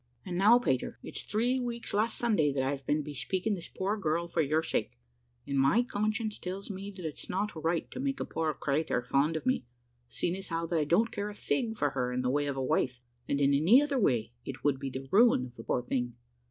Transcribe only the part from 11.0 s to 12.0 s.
care a fig for